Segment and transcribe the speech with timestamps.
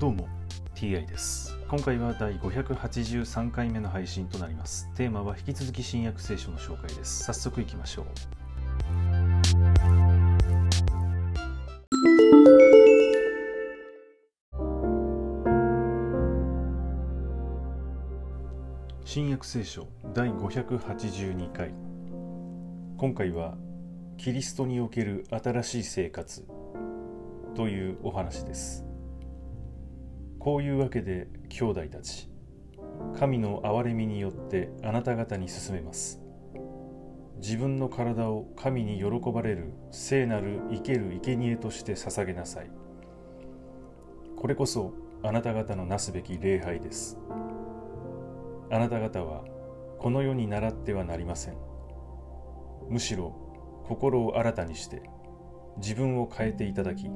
[0.00, 0.26] どうも
[0.74, 1.58] TI です。
[1.68, 4.88] 今回は第583回目の配信となります。
[4.94, 7.24] テーマは引き続き新約聖書の紹介です。
[7.24, 8.06] 早速いきましょう。
[19.04, 21.74] 新約聖書第582回。
[22.96, 23.58] 今回は
[24.16, 26.46] キリストにおける新しい生活
[27.54, 28.89] というお話です。
[30.40, 32.30] こういうわけで兄弟たち
[33.18, 36.20] 神の憐れみによってあなた方に進めます。
[37.42, 42.70] 自分の体を神に喜ばれる聖なる生ける生贄として捧げなさい。
[44.36, 47.18] これこそあなた方のなすべき礼拝です。
[48.70, 49.44] あなた方は
[49.98, 51.56] この世に倣ってはなりません。
[52.88, 53.34] むしろ
[53.84, 55.02] 心を新たにして
[55.76, 57.10] 自分を変えていただき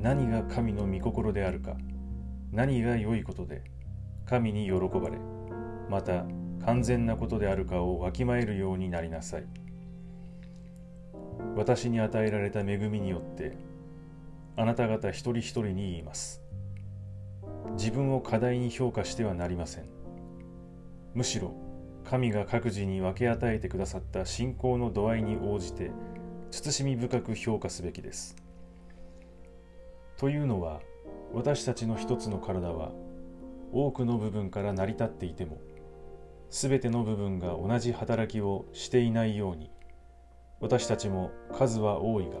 [0.00, 1.76] 何が神の御心であるか
[2.52, 3.62] 何が良いことで
[4.26, 5.18] 神に喜ばれ
[5.88, 6.24] また
[6.64, 9.44] 完全なことであるかをわきまえるようになりなさい。
[11.56, 13.56] 私に与えられた恵みによって
[14.56, 16.42] あなた方一人一人に言います。
[17.76, 19.84] 自分を過大に評価してはなりません。
[21.14, 21.54] むしろ
[22.04, 25.90] 神が各自に分け与えてくださった信仰の度合いに応じて
[26.50, 28.36] 慎み深く評価すべきです。
[30.16, 30.80] というのは
[31.32, 32.92] 私たちの一つの体は
[33.72, 35.60] 多くの部分から成り立っていても
[36.50, 39.70] 全ての部分が同じ働きをしていないように
[40.60, 42.32] 私たちも数は多いが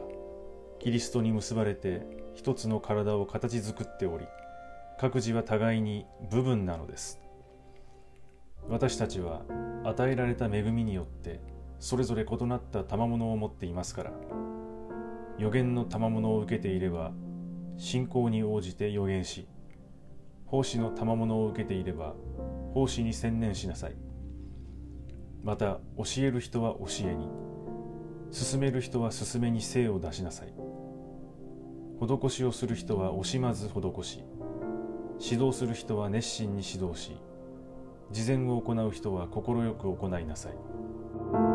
[0.80, 2.02] キリストに結ばれて
[2.34, 4.26] 一つの体を形作っており
[4.98, 7.20] 各自は互いに部分なのです。
[8.68, 9.42] 私たちは
[9.84, 11.40] 与えられた恵みによって
[11.78, 14.12] それぞれ異なった賜物を持っていますから
[15.38, 17.12] 予言の賜物を受けていれば
[17.78, 19.48] 信仰に応じて予言し
[20.46, 22.14] 奉仕の賜物を受けていれば
[22.74, 23.96] 奉仕に専念しなさい
[25.42, 27.28] また教える人は教えに
[28.30, 30.52] 進める人は進めに精を出しなさい
[32.00, 34.24] 施しをする人は惜しまず施し
[35.20, 37.16] 指導する人は熱心に指導し
[38.10, 39.42] 事前を行う人は快
[39.74, 41.47] く行いなさい。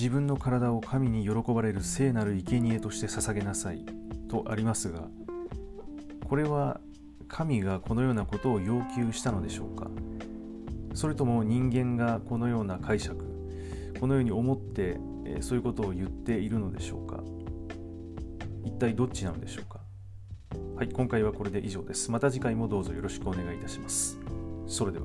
[0.00, 3.84] 自分の体を神に喜ばれる聖なる生贄として捧げなさい。
[4.30, 5.08] とありますが
[6.26, 6.80] これは
[7.28, 9.90] 神がこのようなことを要求したのでしょうか？
[10.94, 13.26] それとも人間がこのような解釈
[14.00, 14.98] このように思って
[15.42, 17.22] そういうことを言っているのでしょうか？
[18.64, 19.80] 一体どっちなのでしょうか？
[20.76, 22.10] はい今回はこれで以上です。
[22.10, 24.18] また次回もどうぞよろしくお願いいたします。
[24.66, 25.04] それでは。